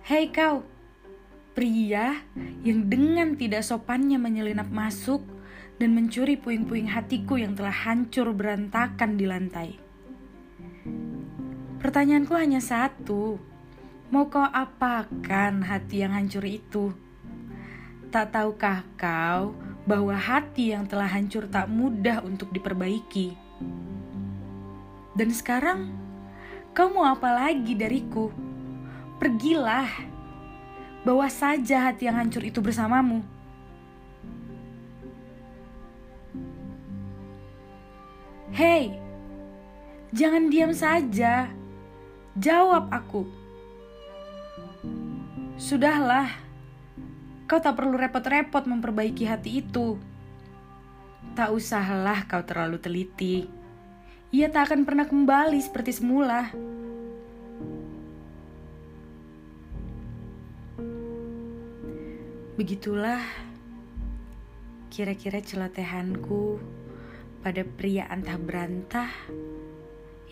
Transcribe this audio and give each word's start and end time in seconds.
Hei 0.00 0.32
kau, 0.32 0.64
pria 1.52 2.24
yang 2.64 2.88
dengan 2.88 3.36
tidak 3.36 3.60
sopannya 3.60 4.16
menyelinap 4.16 4.72
masuk 4.72 5.20
dan 5.76 5.92
mencuri 5.92 6.40
puing-puing 6.40 6.88
hatiku 6.88 7.36
yang 7.36 7.52
telah 7.52 7.72
hancur 7.84 8.32
berantakan 8.32 9.20
di 9.20 9.28
lantai. 9.28 9.76
Pertanyaanku 11.84 12.32
hanya 12.32 12.64
satu, 12.64 13.36
mau 14.08 14.24
kau 14.32 14.40
apakan 14.40 15.68
hati 15.68 16.00
yang 16.00 16.16
hancur 16.16 16.48
itu? 16.48 16.96
Tak 18.08 18.32
tahukah 18.32 18.88
kau 18.96 19.52
bahwa 19.84 20.16
hati 20.16 20.72
yang 20.72 20.88
telah 20.88 21.12
hancur 21.12 21.44
tak 21.44 21.68
mudah 21.68 22.24
untuk 22.24 22.48
diperbaiki? 22.56 23.36
Dan 25.12 25.28
sekarang, 25.28 25.92
kau 26.72 26.88
mau 26.88 27.04
apa 27.04 27.28
lagi 27.36 27.76
dariku? 27.76 28.32
Pergilah, 29.20 29.84
bawa 31.04 31.28
saja 31.28 31.92
hati 31.92 32.08
yang 32.08 32.16
hancur 32.16 32.40
itu 32.40 32.64
bersamamu. 32.64 33.20
Hei, 38.56 38.96
jangan 40.16 40.48
diam 40.48 40.72
saja. 40.72 41.52
Jawab 42.40 42.88
aku. 42.88 43.28
Sudahlah, 45.60 46.32
kau 47.44 47.60
tak 47.60 47.76
perlu 47.76 48.00
repot-repot 48.00 48.64
memperbaiki 48.64 49.28
hati 49.28 49.60
itu. 49.60 50.00
Tak 51.36 51.52
usahlah 51.52 52.24
kau 52.24 52.40
terlalu 52.40 52.80
teliti. 52.80 53.44
Ia 54.32 54.48
tak 54.48 54.72
akan 54.72 54.88
pernah 54.88 55.04
kembali 55.04 55.60
seperti 55.60 55.92
semula. 55.92 56.48
Begitulah 62.60 63.24
kira-kira 64.92 65.40
celotehanku 65.40 66.60
pada 67.40 67.64
pria 67.64 68.04
antah 68.12 68.36
berantah 68.36 69.08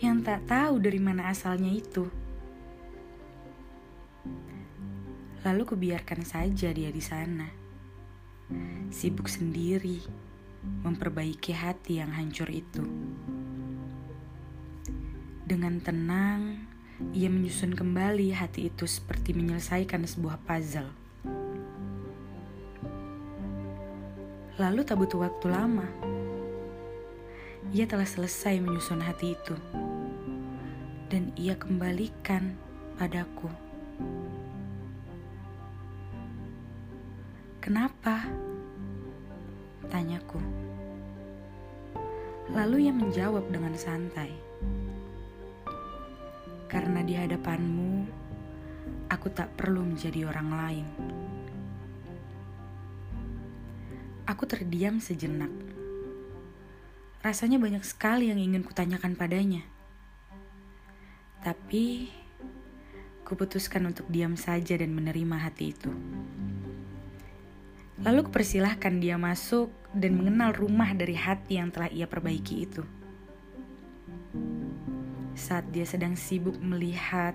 yang 0.04 0.20
tak 0.20 0.44
tahu 0.44 0.76
dari 0.76 1.00
mana 1.00 1.32
asalnya 1.32 1.72
itu. 1.72 2.04
Lalu 5.40 5.62
kubiarkan 5.72 6.20
saja 6.20 6.68
dia 6.68 6.92
di 6.92 7.00
sana, 7.00 7.48
sibuk 8.92 9.32
sendiri 9.32 10.04
memperbaiki 10.84 11.56
hati 11.56 12.04
yang 12.04 12.12
hancur 12.12 12.52
itu. 12.52 12.84
Dengan 15.48 15.80
tenang, 15.80 16.60
ia 17.16 17.32
menyusun 17.32 17.72
kembali 17.72 18.36
hati 18.36 18.68
itu 18.68 18.84
seperti 18.84 19.32
menyelesaikan 19.32 20.04
sebuah 20.04 20.44
puzzle. 20.44 21.07
Lalu 24.58 24.82
tak 24.82 24.98
butuh 24.98 25.22
waktu 25.22 25.46
lama 25.54 25.86
ia 27.68 27.84
telah 27.84 28.08
selesai 28.08 28.64
menyusun 28.64 29.04
hati 29.04 29.36
itu, 29.36 29.52
dan 31.12 31.28
ia 31.36 31.52
kembalikan 31.52 32.56
padaku. 32.96 33.52
Kenapa? 37.60 38.24
Tanyaku. 39.92 40.40
Lalu 42.56 42.88
ia 42.88 42.92
menjawab 42.96 43.44
dengan 43.52 43.76
santai. 43.76 44.32
Karena 46.72 47.04
di 47.04 47.12
hadapanmu, 47.12 47.92
aku 49.12 49.28
tak 49.28 49.52
perlu 49.60 49.84
menjadi 49.84 50.24
orang 50.24 50.48
lain. 50.56 50.86
Aku 54.28 54.44
terdiam 54.44 55.00
sejenak 55.00 55.48
Rasanya 57.18 57.58
banyak 57.58 57.82
sekali 57.82 58.30
yang 58.30 58.38
ingin 58.38 58.62
kutanyakan 58.62 59.18
padanya. 59.18 59.66
Tapi, 61.42 62.12
kuputuskan 63.26 63.82
untuk 63.90 64.06
diam 64.06 64.38
saja 64.38 64.78
dan 64.78 64.94
menerima 64.94 65.36
hati 65.48 65.74
itu. 65.74 65.90
Lalu 68.06 68.30
kupersilahkan 68.30 69.02
dia 69.02 69.18
masuk 69.18 69.74
dan 69.90 70.14
mengenal 70.14 70.54
rumah 70.54 70.94
dari 70.94 71.18
hati 71.18 71.58
yang 71.58 71.74
telah 71.74 71.90
ia 71.90 72.06
perbaiki 72.06 72.54
itu. 72.62 72.86
Saat 75.34 75.74
dia 75.74 75.88
sedang 75.88 76.14
sibuk 76.14 76.54
melihat 76.62 77.34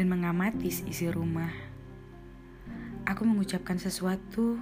dan 0.00 0.06
mengamati 0.08 0.72
isi 0.72 1.12
rumah, 1.12 1.52
aku 3.04 3.28
mengucapkan 3.28 3.76
sesuatu 3.76 4.56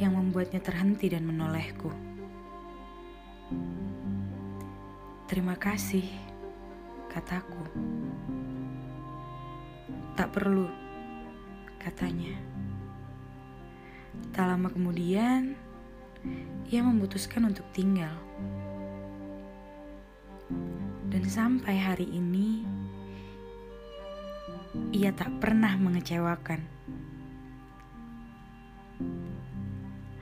yang 0.00 0.16
membuatnya 0.16 0.64
terhenti 0.64 1.12
dan 1.12 1.28
menolehku. 1.28 1.92
Terima 5.28 5.54
kasih, 5.60 6.08
kataku. 7.12 7.60
Tak 10.16 10.32
perlu, 10.32 10.66
katanya. 11.76 12.32
Tak 14.32 14.48
lama 14.48 14.72
kemudian, 14.72 15.52
ia 16.72 16.80
memutuskan 16.80 17.52
untuk 17.52 17.68
tinggal. 17.76 18.16
Dan 21.12 21.22
sampai 21.28 21.76
hari 21.76 22.08
ini, 22.08 22.64
ia 24.96 25.12
tak 25.12 25.28
pernah 25.44 25.76
mengecewakan. 25.76 26.79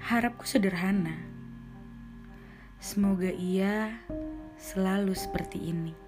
Harapku 0.08 0.48
sederhana. 0.48 1.20
Semoga 2.80 3.28
ia 3.28 3.92
selalu 4.56 5.12
seperti 5.12 5.60
ini. 5.60 6.07